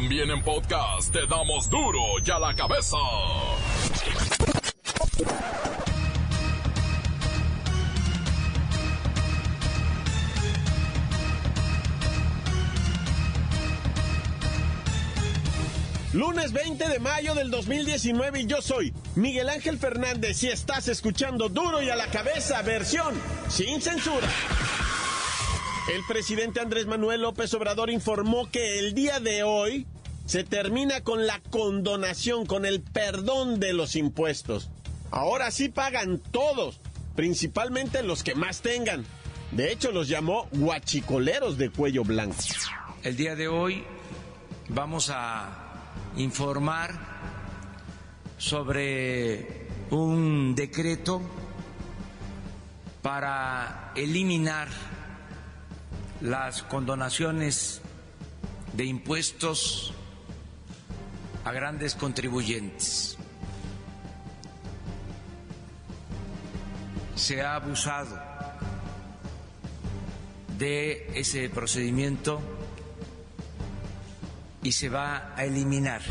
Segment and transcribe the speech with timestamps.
[0.00, 2.96] También en podcast te damos duro y a la cabeza.
[16.12, 21.48] Lunes 20 de mayo del 2019 y yo soy Miguel Ángel Fernández y estás escuchando
[21.48, 24.28] Duro y a la cabeza versión sin censura.
[25.88, 29.86] El presidente Andrés Manuel López Obrador informó que el día de hoy
[30.26, 34.68] se termina con la condonación, con el perdón de los impuestos.
[35.10, 36.78] Ahora sí pagan todos,
[37.16, 39.06] principalmente los que más tengan.
[39.52, 42.36] De hecho, los llamó guachicoleros de cuello blanco.
[43.02, 43.82] El día de hoy
[44.68, 46.90] vamos a informar
[48.36, 51.22] sobre un decreto
[53.00, 54.68] para eliminar
[56.20, 57.80] las condonaciones
[58.72, 59.92] de impuestos
[61.44, 63.16] a grandes contribuyentes.
[67.14, 68.20] Se ha abusado
[70.58, 72.40] de ese procedimiento
[74.62, 76.02] y se va a eliminar.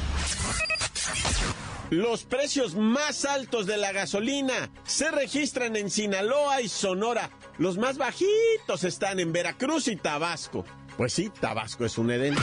[1.89, 7.29] Los precios más altos de la gasolina se registran en Sinaloa y Sonora.
[7.57, 10.65] Los más bajitos están en Veracruz y Tabasco.
[10.95, 12.35] Pues sí, Tabasco es un Edén.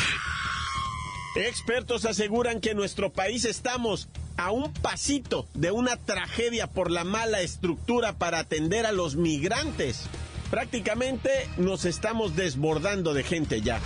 [1.37, 7.05] Expertos aseguran que en nuestro país estamos a un pasito de una tragedia por la
[7.05, 10.07] mala estructura para atender a los migrantes.
[10.51, 13.81] Prácticamente nos estamos desbordando de gente ya.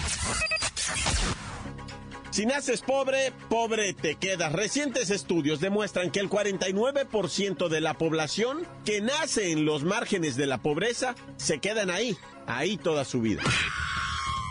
[2.39, 4.53] Si naces pobre, pobre te quedas.
[4.53, 10.47] Recientes estudios demuestran que el 49% de la población que nace en los márgenes de
[10.47, 12.17] la pobreza se quedan ahí,
[12.47, 13.43] ahí toda su vida.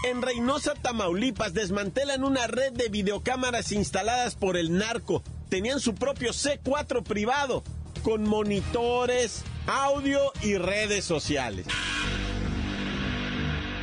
[0.03, 5.23] En Reynosa, Tamaulipas, desmantelan una red de videocámaras instaladas por el narco.
[5.47, 7.63] Tenían su propio C4 privado,
[8.03, 11.65] con monitores, audio y redes sociales.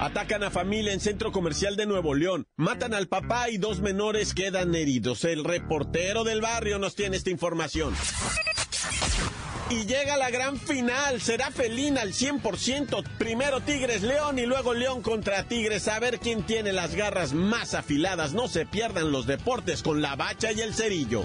[0.05, 2.47] Atacan a familia en centro comercial de Nuevo León.
[2.57, 5.25] Matan al papá y dos menores quedan heridos.
[5.25, 7.95] El reportero del barrio nos tiene esta información.
[9.71, 11.23] Y llega la gran final.
[11.23, 13.03] Será felina al 100%.
[13.17, 15.89] Primero Tigres León y luego León contra Tigres.
[15.89, 18.35] A ver quién tiene las garras más afiladas.
[18.35, 21.25] No se pierdan los deportes con la bacha y el cerillo.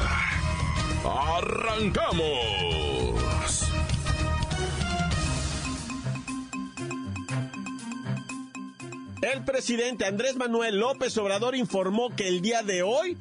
[1.03, 2.21] ¡Arrancamos!
[9.21, 13.17] El presidente Andrés Manuel López Obrador informó que el día de hoy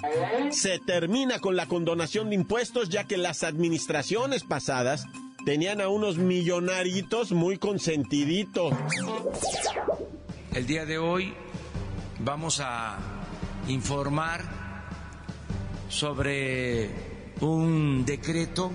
[0.51, 5.07] se termina con la condonación de impuestos ya que las administraciones pasadas
[5.45, 8.75] tenían a unos millonaritos muy consentiditos.
[10.55, 11.35] El día de hoy
[12.19, 12.99] vamos a
[13.69, 14.43] informar
[15.89, 17.10] sobre
[17.41, 18.71] un decreto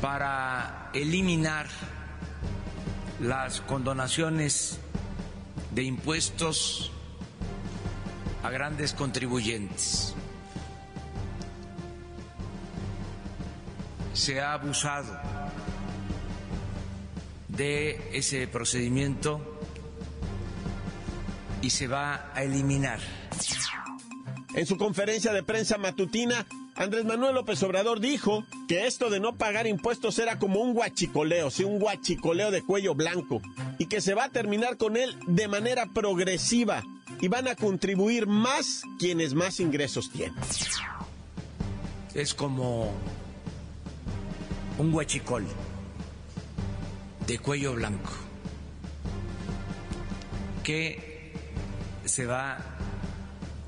[0.00, 1.66] para eliminar
[3.20, 4.78] las condonaciones
[5.74, 6.90] de impuestos
[8.42, 10.14] a grandes contribuyentes.
[14.14, 15.18] Se ha abusado
[17.48, 19.60] de ese procedimiento
[21.60, 23.00] y se va a eliminar.
[24.54, 26.46] En su conferencia de prensa matutina,
[26.78, 31.50] Andrés Manuel López Obrador dijo que esto de no pagar impuestos era como un guachicoleo,
[31.50, 33.42] sí, un guachicoleo de cuello blanco,
[33.78, 36.84] y que se va a terminar con él de manera progresiva
[37.20, 40.38] y van a contribuir más quienes más ingresos tienen.
[42.14, 42.92] Es como
[44.78, 45.44] un guachicol
[47.26, 48.12] de cuello blanco
[50.62, 51.32] que
[52.04, 52.58] se va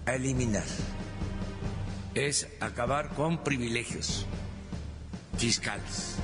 [0.06, 0.64] a eliminar
[2.14, 4.26] es acabar con privilegios
[5.36, 6.16] fiscales,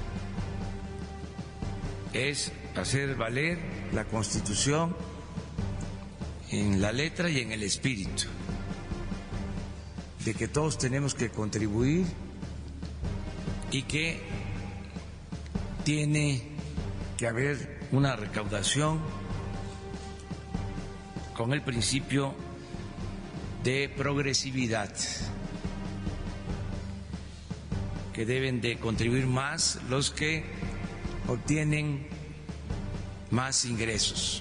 [2.13, 3.59] es hacer valer
[3.93, 4.97] la Constitución
[6.51, 8.25] en la letra y en el espíritu,
[10.25, 12.07] de que todos tenemos que contribuir
[13.71, 14.21] y que
[15.85, 16.43] tiene
[17.17, 19.01] que haber una recaudación
[21.37, 22.35] con el principio
[23.63, 24.93] de progresividad
[28.17, 30.43] que deben de contribuir más los que
[31.29, 32.07] obtienen
[33.31, 34.41] más ingresos.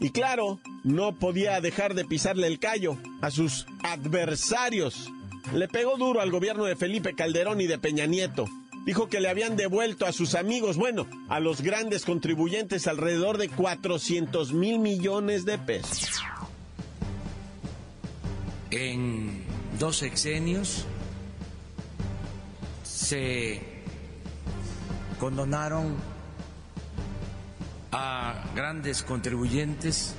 [0.00, 5.12] Y claro, no podía dejar de pisarle el callo a sus adversarios.
[5.52, 8.46] Le pegó duro al gobierno de Felipe Calderón y de Peña Nieto.
[8.86, 13.50] Dijo que le habían devuelto a sus amigos, bueno, a los grandes contribuyentes alrededor de
[13.50, 16.22] 400 mil millones de pesos.
[18.70, 19.42] En
[19.78, 20.86] dos sexenios
[23.08, 23.62] se
[25.18, 25.96] condonaron
[27.90, 30.14] a grandes contribuyentes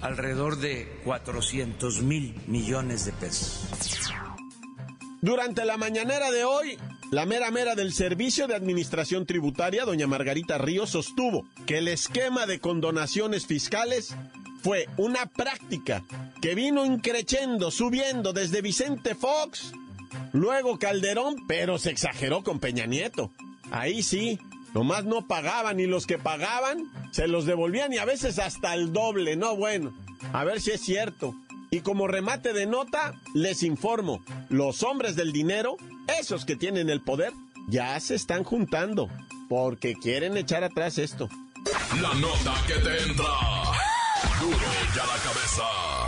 [0.00, 3.68] alrededor de 400 mil millones de pesos.
[5.20, 6.76] Durante la mañanera de hoy,
[7.12, 12.46] la mera mera del Servicio de Administración Tributaria, doña Margarita Ríos, sostuvo que el esquema
[12.46, 14.16] de condonaciones fiscales
[14.60, 16.02] fue una práctica
[16.40, 19.72] que vino increciendo, subiendo desde Vicente Fox,
[20.32, 23.30] luego Calderón, pero se exageró con Peña Nieto.
[23.70, 24.38] Ahí sí,
[24.74, 28.92] nomás no pagaban y los que pagaban se los devolvían y a veces hasta el
[28.92, 29.92] doble, no bueno.
[30.32, 31.34] A ver si es cierto.
[31.70, 35.76] Y como remate de nota, les informo, los hombres del dinero,
[36.20, 37.32] esos que tienen el poder,
[37.68, 39.08] ya se están juntando,
[39.48, 41.30] porque quieren echar atrás esto.
[42.00, 43.24] La nota que te entra.
[44.40, 44.58] Duro
[44.94, 46.01] ya la cabeza.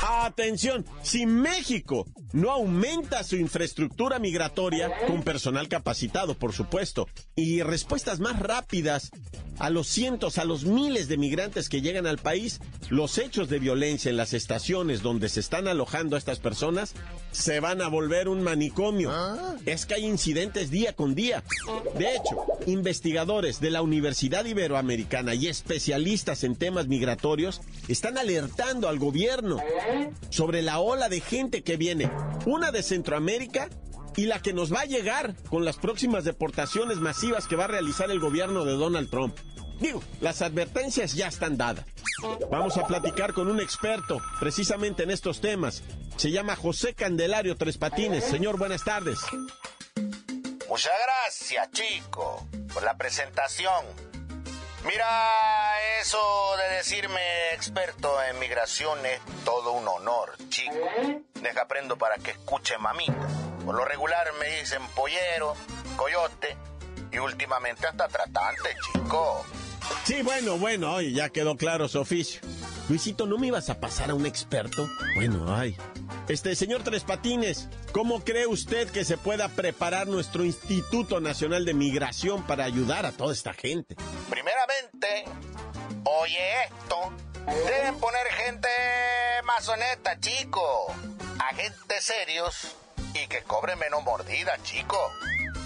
[0.00, 8.20] Atención, si México no aumenta su infraestructura migratoria, con personal capacitado, por supuesto, y respuestas
[8.20, 9.10] más rápidas
[9.58, 12.60] a los cientos, a los miles de migrantes que llegan al país,
[12.90, 16.94] los hechos de violencia en las estaciones donde se están alojando a estas personas
[17.32, 19.12] se van a volver un manicomio.
[19.66, 21.42] Es que hay incidentes día con día.
[21.98, 28.98] De hecho, investigadores de la Universidad Iberoamericana y especialistas en temas migratorios están alertando al
[28.98, 29.58] gobierno
[30.30, 32.10] sobre la ola de gente que viene,
[32.46, 33.68] una de Centroamérica
[34.18, 37.68] y la que nos va a llegar con las próximas deportaciones masivas que va a
[37.68, 39.38] realizar el gobierno de Donald Trump.
[39.78, 41.84] Digo, las advertencias ya están dadas.
[42.50, 45.84] Vamos a platicar con un experto precisamente en estos temas.
[46.16, 48.24] Se llama José Candelario Tres Patines.
[48.24, 49.20] Señor, buenas tardes.
[50.68, 52.44] Muchas gracias, chico,
[52.74, 53.84] por la presentación.
[54.84, 55.06] Mira,
[56.00, 56.18] eso
[56.56, 60.74] de decirme experto en migración es todo un honor, chico.
[61.34, 63.47] Deja aprendo para que escuche mamita.
[63.68, 65.54] Por lo regular me dicen pollero,
[65.94, 66.56] coyote
[67.12, 69.44] y últimamente hasta tratante, chico.
[70.04, 72.40] Sí, bueno, bueno, oye, ya quedó claro su oficio.
[72.88, 74.88] Luisito, ¿no me ibas a pasar a un experto?
[75.16, 75.76] Bueno, ay.
[76.30, 81.74] Este, señor Tres Patines, ¿cómo cree usted que se pueda preparar nuestro Instituto Nacional de
[81.74, 83.96] Migración para ayudar a toda esta gente?
[84.30, 85.26] Primeramente,
[86.04, 87.12] oye esto.
[87.66, 88.68] Deben poner gente
[89.44, 90.86] más honesta, chico.
[91.38, 92.74] Agentes serios
[93.22, 94.98] y que cobren menos mordida, chico.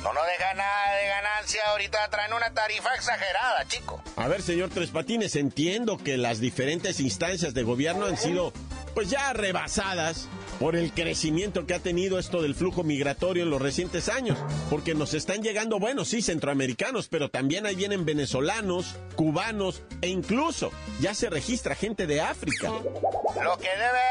[0.03, 4.03] No nos deja nada de ganancia, ahorita traen una tarifa exagerada, chico.
[4.17, 8.53] A ver, señor Tres Patines, entiendo que las diferentes instancias de gobierno han sido,
[8.95, 10.29] pues ya rebasadas
[10.63, 14.39] por el crecimiento que ha tenido esto del flujo migratorio en los recientes años,
[14.71, 20.71] porque nos están llegando, bueno, sí, centroamericanos, pero también ahí vienen venezolanos, cubanos e incluso
[21.01, 22.69] ya se registra gente de África.
[22.69, 24.03] Lo que debe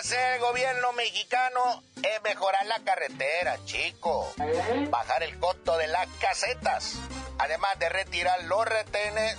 [0.00, 4.34] hacer el gobierno mexicano es mejorar la carretera, chico.
[4.90, 6.98] Bajar el costo de las casetas.
[7.38, 9.36] Además de retirar los retenes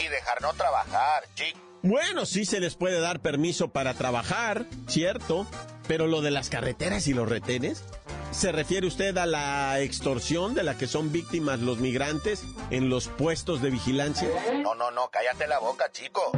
[0.00, 1.60] y dejarnos trabajar, chico.
[1.82, 5.46] Bueno, sí se les puede dar permiso para trabajar, cierto,
[5.88, 7.82] pero lo de las carreteras y los retenes,
[8.30, 13.08] ¿se refiere usted a la extorsión de la que son víctimas los migrantes en los
[13.08, 14.28] puestos de vigilancia?
[14.62, 16.30] No, no, no, cállate la boca, chico.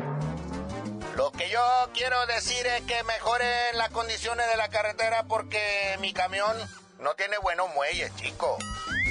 [1.17, 1.61] Lo que yo
[1.93, 5.61] quiero decir es que mejoren las condiciones de la carretera porque
[6.01, 6.57] mi camión
[7.01, 8.57] no tiene buenos muelles, chico.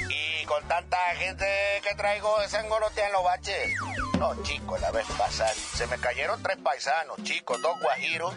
[0.08, 1.44] Y con tanta gente
[1.86, 3.74] que traigo se engolotean los baches.
[4.18, 8.34] No, chico, la vez pasada se me cayeron tres paisanos, chicos, dos guajiros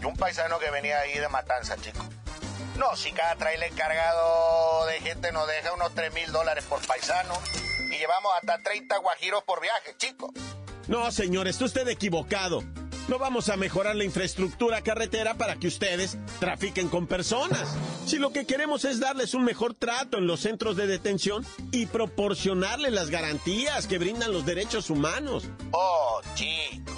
[0.00, 2.04] y un paisano que venía ahí de matanza, chico.
[2.76, 7.34] No, si cada trailer cargado de gente nos deja unos 3 mil dólares por paisano
[7.90, 10.32] y llevamos hasta 30 guajiros por viaje, chico.
[10.86, 12.62] No, señor, está usted equivocado.
[13.08, 17.74] No vamos a mejorar la infraestructura carretera para que ustedes trafiquen con personas.
[18.06, 21.86] Si lo que queremos es darles un mejor trato en los centros de detención y
[21.86, 25.44] proporcionarles las garantías que brindan los derechos humanos.
[25.72, 26.92] Oh, chico,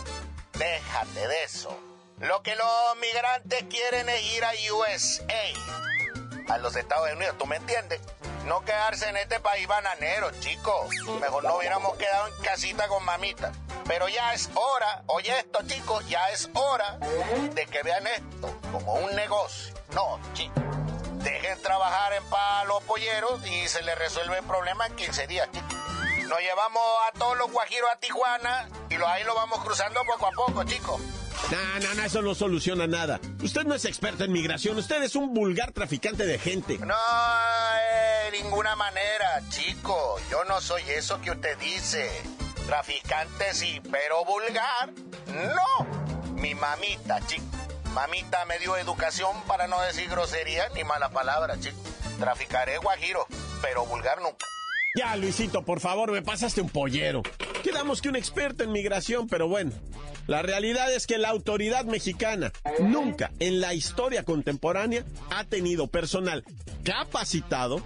[0.58, 1.89] déjate de eso.
[2.20, 7.56] Lo que los migrantes quieren es ir a USA, a los Estados Unidos, ¿tú me
[7.56, 7.98] entiendes?
[8.44, 10.90] No quedarse en este país bananero, chicos.
[11.18, 13.52] Mejor no hubiéramos quedado en casita con mamita.
[13.86, 16.98] Pero ya es hora, oye esto chicos, ya es hora
[17.54, 19.74] de que vean esto como un negocio.
[19.94, 20.62] No, chicos.
[21.22, 25.26] Dejen trabajar en paz a los polleros y se les resuelve el problema en 15
[25.26, 25.74] días, chicos.
[26.30, 30.28] Nos llevamos a todos los guajiros a Tijuana y los, ahí lo vamos cruzando poco
[30.28, 31.00] a poco, chicos.
[31.50, 33.18] No, no, no, eso no soluciona nada.
[33.42, 36.78] Usted no es experto en migración, usted es un vulgar traficante de gente.
[36.78, 36.94] No,
[38.30, 40.20] de ninguna manera, chico.
[40.30, 42.08] Yo no soy eso que usted dice.
[42.64, 44.92] Traficante sí, pero vulgar,
[45.26, 46.30] no.
[46.34, 47.44] Mi mamita, chico.
[47.92, 51.76] Mamita me dio educación para no decir grosería ni mala palabra, chico.
[52.20, 53.26] Traficaré guajiro,
[53.60, 54.46] pero vulgar nunca.
[54.94, 57.22] Ya, Luisito, por favor, me pasaste un pollero.
[57.62, 59.72] Quedamos que un experto en migración, pero bueno.
[60.26, 66.44] La realidad es que la autoridad mexicana nunca en la historia contemporánea ha tenido personal
[66.84, 67.82] capacitado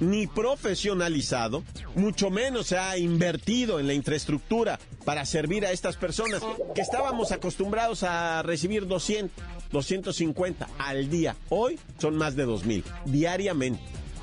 [0.00, 1.62] ni profesionalizado,
[1.94, 6.42] mucho menos se ha invertido en la infraestructura para servir a estas personas
[6.74, 9.30] que estábamos acostumbrados a recibir 200,
[9.70, 11.36] 250 al día.
[11.50, 13.82] Hoy son más de 2000 diariamente.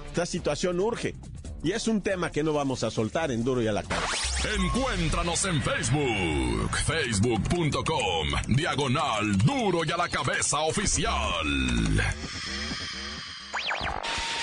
[0.09, 1.13] Esta situación urge
[1.63, 4.05] y es un tema que no vamos a soltar en duro y a la cara.
[4.57, 12.03] Encuéntranos en Facebook, facebook.com, diagonal duro y a la cabeza oficial.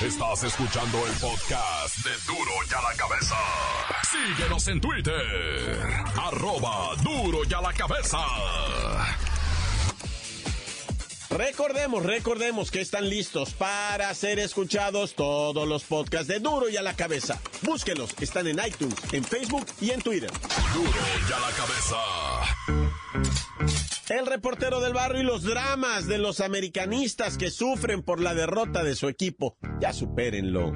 [0.00, 3.37] Estás escuchando el podcast de Duro y a la cabeza.
[4.11, 5.88] Síguenos en Twitter,
[6.21, 8.18] arroba duro y a la cabeza.
[11.35, 16.83] Recordemos, recordemos que están listos para ser escuchados todos los podcasts de Duro y a
[16.83, 17.41] la cabeza.
[17.62, 20.31] Búsquenos, están en iTunes, en Facebook y en Twitter.
[20.73, 20.93] Duro
[21.29, 21.97] y a la cabeza.
[24.11, 28.85] El reportero del barrio y los dramas de los americanistas que sufren por la derrota
[28.85, 29.57] de su equipo.
[29.81, 30.73] Ya supérenlo.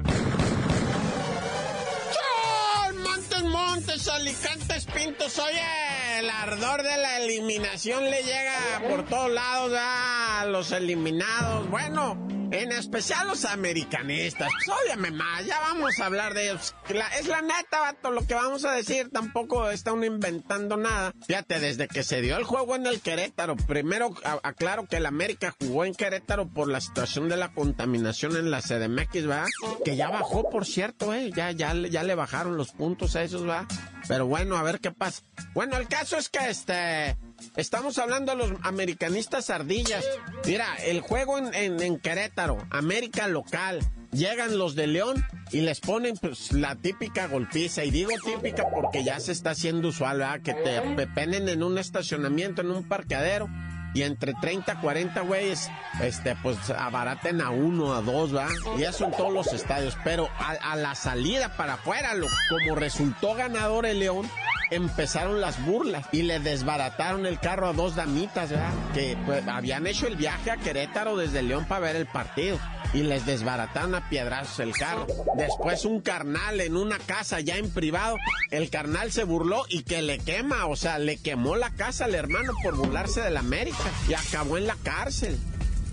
[3.89, 10.71] Alicantes, pintos, oye, el ardor de la eliminación le llega por todos lados a los
[10.71, 11.67] eliminados.
[11.71, 12.15] Bueno,
[12.51, 14.49] en especial los americanistas.
[14.65, 16.75] Pues óyeme más, ya vamos a hablar de ellos.
[17.19, 19.09] es la neta, vato, lo que vamos a decir.
[19.11, 21.13] Tampoco está uno inventando nada.
[21.27, 24.13] Fíjate, desde que se dio el juego en el Querétaro, primero
[24.43, 28.61] aclaro que el América jugó en Querétaro por la situación de la contaminación en la
[28.61, 29.45] CDMX, ¿verdad?
[29.85, 31.31] Que ya bajó, por cierto, ¿eh?
[31.35, 33.65] Ya, ya, ya le bajaron los puntos a esos, ¿verdad?
[34.09, 35.21] Pero bueno, a ver qué pasa.
[35.53, 37.15] Bueno, el caso es que este
[37.55, 40.03] Estamos hablando de los americanistas ardillas.
[40.47, 43.79] Mira, el juego en, Querétaro, América local.
[44.11, 47.83] Llegan los de León y les ponen pues, la típica golpiza.
[47.83, 50.41] Y digo típica porque ya se está haciendo usual, ¿verdad?
[50.41, 53.47] Que te pepenen en un estacionamiento, en un parqueadero
[53.93, 55.69] y entre 30, 40 güeyes,
[56.01, 58.47] este, pues abaraten a uno, a dos, ¿va?
[58.77, 59.97] Y eso en todos los estadios.
[60.03, 64.29] Pero a, la salida para afuera, lo, como resultó ganador el León,
[64.71, 68.73] empezaron las burlas y le desbarataron el carro a dos damitas, ¿verdad?
[68.93, 72.59] Que pues, habían hecho el viaje a Querétaro desde León para ver el partido
[72.93, 75.07] y les desbarataron a piedrazos el carro.
[75.35, 78.17] Después un carnal en una casa ya en privado,
[78.51, 82.15] el carnal se burló y que le quema, o sea, le quemó la casa al
[82.15, 85.37] hermano por burlarse de la América y acabó en la cárcel.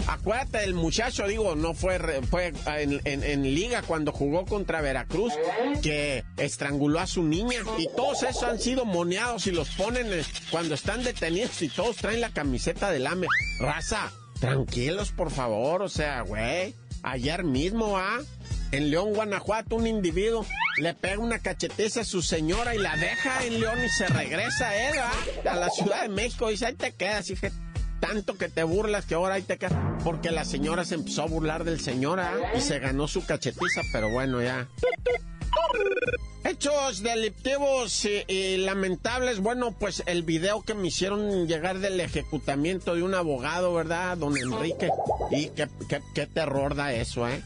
[0.07, 1.99] Acuérdate del muchacho, digo, no fue,
[2.31, 5.33] fue en, liga cuando jugó contra Veracruz,
[5.83, 7.61] que estranguló a su niña.
[7.79, 11.97] Y todos esos han sido moneados y los ponen eh, cuando están detenidos y todos
[11.97, 13.27] traen la camiseta del AME.
[13.59, 16.75] Raza, tranquilos, por favor, o sea, güey.
[17.03, 18.19] Ayer mismo, ¿ah?
[18.73, 20.45] En León, Guanajuato, un individuo
[20.79, 24.77] le pega una cachetiza a su señora y la deja en León y se regresa
[24.89, 25.51] él, ¿ah?
[25.51, 27.51] A la Ciudad de México y dice, ahí te quedas, hija
[28.01, 29.75] tanto que te burlas que ahora ahí te quedas.
[30.05, 32.35] Porque la señora se empezó a burlar del señor ¿ah?
[32.57, 34.69] y se ganó su cachetiza, pero bueno, ya.
[36.45, 39.41] Hechos delictivos y, lamentables.
[39.41, 44.17] Bueno, pues el video que me hicieron llegar del ejecutamiento de un abogado, ¿verdad?
[44.17, 44.91] Don Enrique.
[45.31, 45.69] Y qué,
[46.15, 47.43] qué terror da eso, ¿eh?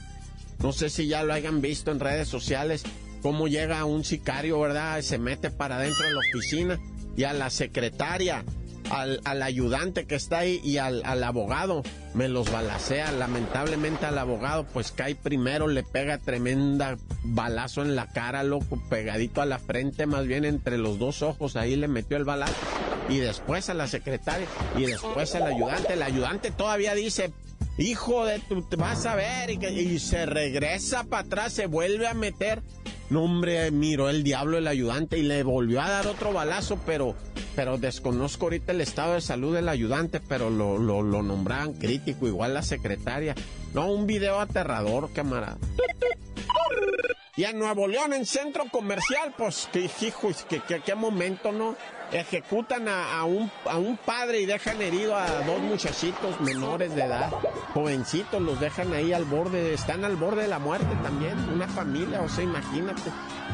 [0.59, 2.83] No sé si ya lo hayan visto en redes sociales.
[3.23, 4.99] Cómo llega un sicario, ¿verdad?
[4.99, 6.79] Y se mete para adentro de la oficina
[7.17, 8.45] y a la secretaria
[8.91, 11.83] al, ayudante que está ahí y al, abogado.
[12.15, 13.13] Me los balacea.
[13.13, 19.43] Lamentablemente al abogado pues cae primero, le pega tremenda balazo en la cara, loco, pegadito
[19.43, 22.55] a la frente, más bien entre los dos ojos, ahí le metió el balazo.
[23.09, 24.47] Y después a la secretaria
[24.77, 25.95] y después al ayudante.
[25.95, 27.33] El ayudante todavía dice,
[27.79, 32.15] hijo de tu, vas a ver, y, y se regresa para atrás, se vuelve a
[32.15, 32.63] meter.
[33.09, 37.17] No, hombre, miró el diablo el ayudante y le volvió a dar otro balazo, pero
[37.55, 42.27] pero desconozco ahorita el estado de salud del ayudante, pero lo, lo, lo nombraban crítico,
[42.27, 43.35] igual la secretaria.
[43.75, 45.59] No, un video aterrador, camarada.
[47.37, 51.77] Y en Nuevo León, en centro comercial, pues, que hijo, que, qué momento, ¿no?
[52.13, 57.31] Ejecutan a, un, a un padre y dejan herido a dos muchachitos menores de edad,
[57.73, 62.23] jovencitos, los dejan ahí al borde, están al borde de la muerte también, una familia,
[62.23, 63.11] o sea, imagínate.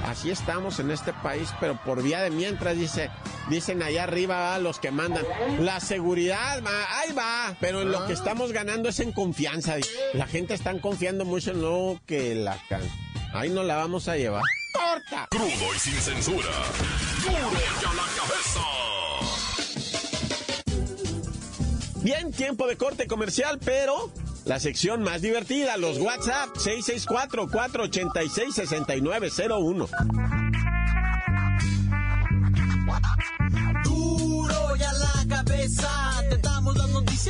[0.06, 3.10] Así estamos en este país, pero por vía de mientras, dice,
[3.48, 5.24] dicen allá arriba los que mandan.
[5.60, 9.76] La seguridad, ahí va, pero en lo que estamos ganando es en confianza.
[10.12, 12.58] La gente está confiando mucho en lo que la...
[13.32, 14.42] Ahí no la vamos a llevar
[14.96, 15.26] importa.
[15.30, 16.50] Crudo y sin censura.
[17.22, 18.60] Duro ya la cabeza.
[22.02, 24.10] Bien, tiempo de corte comercial, pero
[24.44, 30.45] la sección más divertida, los WhatsApp 664 486 6901.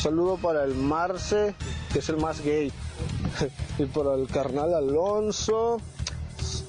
[0.00, 1.54] Saludo para el Marce,
[1.92, 2.72] que es el más gay.
[3.78, 5.76] y para el carnal Alonso.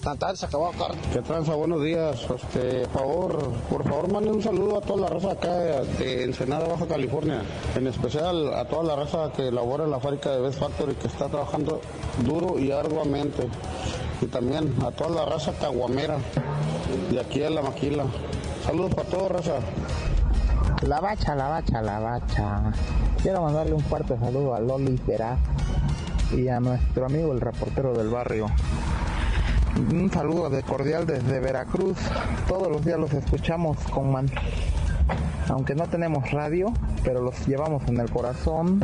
[0.03, 0.73] Tantan se acabó.
[1.13, 1.55] ¿Qué tranza?
[1.55, 2.27] Buenos días.
[2.29, 6.85] Este, favor, por favor, manden un saludo a toda la raza acá de Ensenada, Baja
[6.88, 7.41] California.
[7.73, 11.07] En especial a toda la raza que labora en la fábrica de Best Factory, que
[11.07, 11.79] está trabajando
[12.25, 13.47] duro y arduamente.
[14.21, 16.17] Y también a toda la raza caguamera
[17.09, 18.03] de aquí a la maquila.
[18.65, 19.59] Saludos para todos, raza.
[20.81, 22.73] La bacha, la bacha, la bacha.
[23.21, 25.38] Quiero mandarle un fuerte saludo a Loli Verá
[26.35, 28.47] y a nuestro amigo el reportero del barrio.
[29.75, 31.97] Un saludo de cordial desde Veracruz.
[32.47, 34.29] Todos los días los escuchamos con man.
[35.50, 36.73] Aunque no tenemos radio,
[37.03, 38.83] pero los llevamos en el corazón.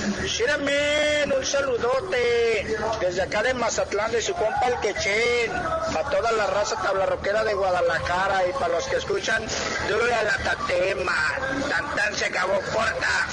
[0.00, 6.46] Shiramen, un saludote desde acá de Mazatlán, de su compa el Quechén, a toda la
[6.46, 9.44] raza tablarroquera de Guadalajara y para los que escuchan,
[9.88, 13.28] duro a la tatema, tan tan se acabó corta.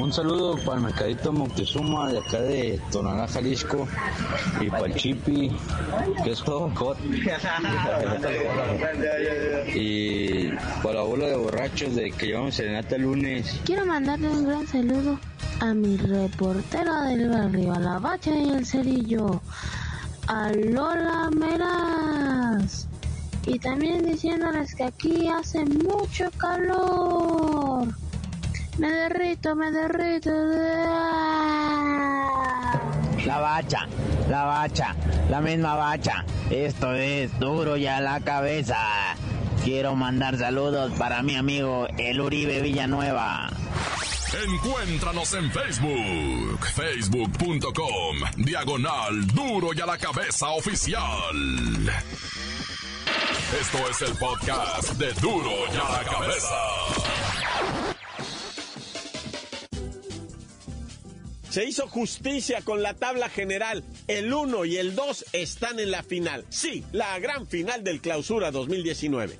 [0.00, 3.86] Un saludo para el Mercadito Moctezuma de acá de Tonalá, Jalisco
[4.60, 5.52] y para el Chipi,
[6.24, 6.98] que es todo hot.
[9.74, 10.48] y
[10.82, 13.60] para la bola de borrachos de que llevamos serenata el lunes.
[13.64, 15.20] Quiero mandarle un gran saludo
[15.60, 19.40] a mi reportera del barrio, a la bacha y el cerillo,
[20.26, 22.88] a Lola Meras.
[23.46, 27.71] Y también diciéndoles que aquí hace mucho calor.
[28.78, 30.30] Me derrito, me derrito.
[33.26, 33.86] La bacha,
[34.28, 34.96] la bacha,
[35.30, 36.24] la misma bacha.
[36.50, 38.76] Esto es duro ya la cabeza.
[39.64, 43.50] Quiero mandar saludos para mi amigo el Uribe Villanueva.
[44.48, 51.36] Encuéntranos en Facebook, facebook.com, diagonal duro y a la cabeza oficial.
[53.60, 57.01] Esto es el podcast de duro y a la cabeza.
[61.52, 63.84] Se hizo justicia con la tabla general.
[64.08, 66.46] El 1 y el 2 están en la final.
[66.48, 69.38] Sí, la gran final del clausura 2019.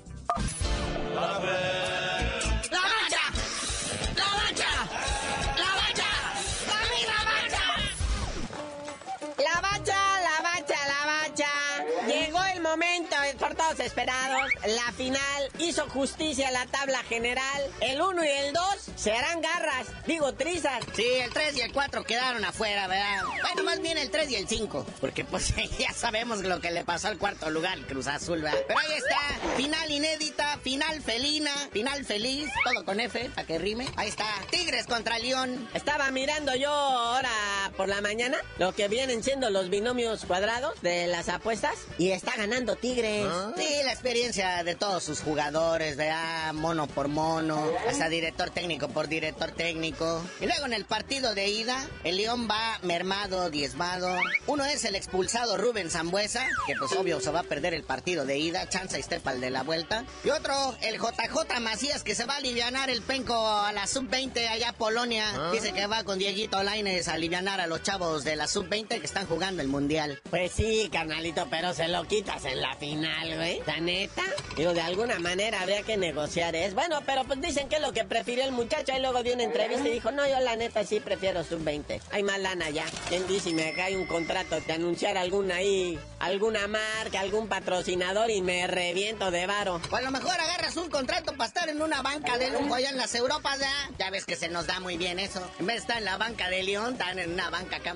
[13.82, 14.50] Esperados.
[14.66, 17.62] La final hizo justicia a la tabla general.
[17.80, 18.64] El 1 y el 2
[18.96, 20.84] se harán garras, digo trizas.
[20.94, 23.24] Sí, el 3 y el 4 quedaron afuera, ¿verdad?
[23.42, 26.84] Bueno, más bien el 3 y el 5, porque pues ya sabemos lo que le
[26.84, 28.58] pasó al cuarto lugar, Cruz Azul, ¿verdad?
[28.66, 33.88] Pero ahí está, final inédita, final felina, final feliz, todo con F, para que rime.
[33.96, 35.68] Ahí está, Tigres contra León.
[35.74, 37.30] Estaba mirando yo ahora
[37.76, 42.36] por la mañana lo que vienen siendo los binomios cuadrados de las apuestas y está
[42.36, 43.26] ganando Tigres.
[43.28, 43.52] ¿Ah?
[43.56, 46.52] Sí, la experiencia de todos sus jugadores, ¿verdad?
[46.52, 50.22] Mono por mono, hasta director técnico por director técnico.
[50.40, 54.14] Y luego en el partido de ida, el León va mermado, diezmado.
[54.46, 58.24] Uno es el expulsado Rubén Zambuesa, que pues obvio se va a perder el partido
[58.26, 60.04] de ida, chanza y el de la vuelta.
[60.24, 64.48] Y otro, el JJ Macías, que se va a alivianar el penco a la sub-20
[64.48, 65.24] allá a Polonia.
[65.34, 65.50] Ah.
[65.52, 69.06] Dice que va con Dieguito Laines a alivianar a los chavos de la sub-20 que
[69.06, 70.20] están jugando el mundial.
[70.30, 73.61] Pues sí, carnalito, pero se lo quitas en la final, güey.
[73.66, 74.22] ¿La neta?
[74.56, 78.04] Digo, de alguna manera habría que negociar es Bueno, pero pues dicen que lo que
[78.04, 81.00] prefirió el muchacho ahí luego dio una entrevista y dijo, no, yo la neta sí
[81.00, 82.00] prefiero sub-20.
[82.10, 82.84] Hay más lana ya.
[83.08, 88.30] ¿Quién dice si me cae un contrato de anunciar alguna ahí, alguna marca, algún patrocinador
[88.30, 89.80] y me reviento de varo?
[89.90, 92.90] O a lo mejor agarras un contrato para estar en una banca de lujo allá
[92.90, 93.90] en las Europas, ¿ya?
[93.98, 95.40] Ya ves que se nos da muy bien eso.
[95.58, 97.92] En vez de estar en la banca de León, están en una banca acá.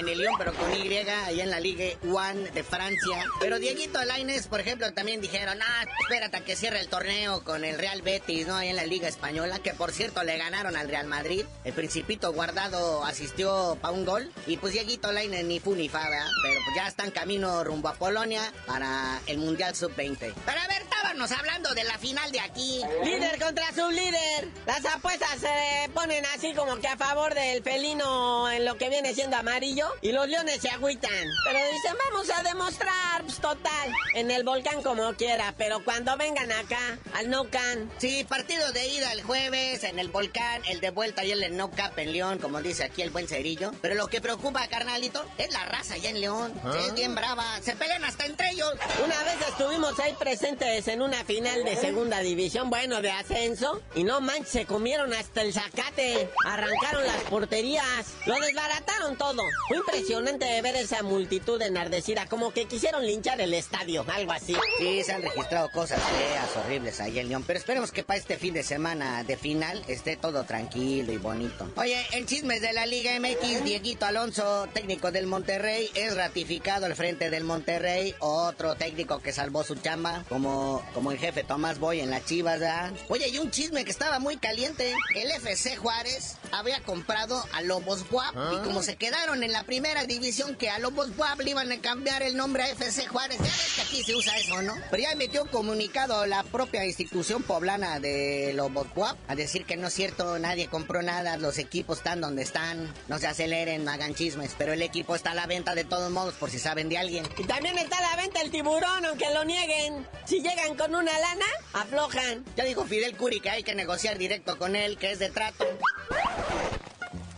[0.00, 3.24] En el León, pero con Y, allá en la Ligue One de Francia.
[3.40, 7.64] Pero Dieguito Laines, por ejemplo, también dijeron, ah, espérate a que cierre el torneo con
[7.64, 8.56] el Real Betis, ¿no?
[8.56, 11.44] Ahí en la Liga Española, que por cierto le ganaron al Real Madrid.
[11.64, 14.30] El Principito Guardado asistió para un gol.
[14.46, 15.72] Y pues Dieguito Laines ni fu.
[15.72, 20.18] Pero pues ya está en camino rumbo a Polonia para el Mundial Sub-20.
[20.18, 22.82] Pero a ver, estábamos hablando de la final de aquí.
[23.04, 24.48] Líder contra sublíder.
[24.66, 29.14] Las apuestas se ponen así como que a favor del felino en lo que viene
[29.14, 29.88] siendo amarillo.
[30.02, 31.10] Y los leones se agüitan.
[31.44, 33.92] Pero dicen, vamos a demostrar, pues total.
[34.14, 35.54] En el volcán como quiera.
[35.56, 37.90] Pero cuando vengan acá, al No Can.
[37.98, 41.56] Sí, partido de ida el jueves en el volcán, el de vuelta y el en
[41.56, 43.72] No Cap en León, como dice aquí el buen cerillo.
[43.80, 46.52] Pero lo que preocupa, carnalito, es la raza allá en León.
[46.86, 47.60] Es bien brava.
[47.62, 48.72] Se pelean hasta entre ellos.
[49.04, 53.80] Una vez estuvimos ahí presentes en una final de segunda división, bueno, de ascenso.
[53.94, 56.30] Y no manches, se comieron hasta el zacate.
[56.44, 58.06] Arrancaron las porterías.
[58.26, 59.42] Lo desbarataron todo.
[59.68, 62.26] Fue impresionante ver esa multitud enardecida.
[62.26, 64.56] Como que quisieron linchar el estadio, algo así.
[64.78, 67.44] Sí, se han registrado cosas feas, horribles ahí en León.
[67.46, 71.70] Pero esperemos que para este fin de semana de final esté todo tranquilo y bonito.
[71.76, 76.96] Oye, en chismes de la Liga MX, Dieguito Alonso, técnico del Monterrey, es ratificado al
[76.96, 78.14] frente del Monterrey.
[78.18, 82.60] Otro técnico que salvó su chamba, como, como el jefe Tomás Boy en la Chivas,
[82.60, 82.92] ¿verdad?
[83.08, 84.94] Oye, y un chisme que estaba muy caliente.
[85.14, 88.34] El FC Juárez había comprado a Lobos Guap.
[88.54, 91.80] Y como se quedaron en la primera división, que a Lobos Guap le iban a
[91.80, 93.38] cambiar el nombre a FC Juárez.
[93.38, 94.74] Ya ves que aquí se usa eso, ¿no?
[94.90, 99.88] Pero ya metió comunicado la propia institución poblana de Lobos Guap a decir que no
[99.88, 104.14] es cierto, nadie compró nada, los equipos están donde están, no se aceleren, no hagan
[104.14, 106.98] chismes, pero el equipo está a la venta de todos modos por si saben de
[106.98, 107.26] alguien.
[107.38, 110.06] Y también está a la venta el tiburón, aunque lo nieguen.
[110.24, 112.44] Si llegan con una lana, aflojan.
[112.56, 115.66] Ya dijo Fidel Curi que hay que negociar directo con él, que es de trato.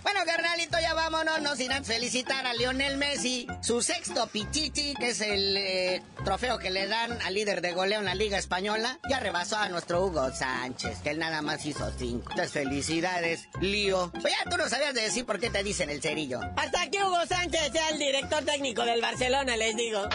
[0.04, 5.08] Bueno, carnalito, ya vámonos, no sin antes felicitar a Lionel Messi, su sexto pichichi, que
[5.08, 8.98] es el eh, trofeo que le dan al líder de goleo en la Liga Española,
[9.08, 12.30] ya rebasó a nuestro Hugo Sánchez, que él nada más hizo cinco.
[12.32, 14.12] Muchas felicidades, Lío.
[14.20, 16.38] Pues ya tú no sabías de decir por qué te dicen el cerillo.
[16.56, 20.06] Hasta que Hugo Sánchez sea el director técnico del Barcelona, les digo.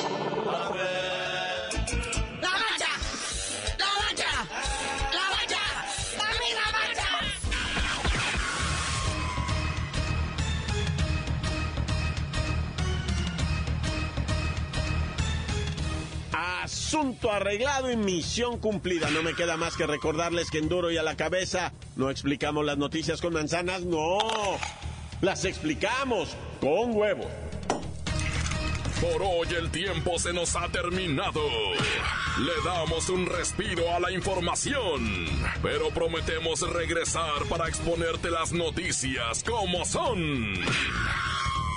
[16.66, 19.08] Asunto arreglado y misión cumplida.
[19.10, 22.64] No me queda más que recordarles que en duro y a la cabeza no explicamos
[22.64, 24.18] las noticias con manzanas, no.
[25.20, 27.30] Las explicamos con huevo.
[29.00, 31.40] Por hoy el tiempo se nos ha terminado.
[32.40, 35.24] Le damos un respiro a la información,
[35.62, 40.54] pero prometemos regresar para exponerte las noticias como son.